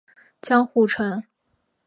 [0.41, 1.21] 江户城。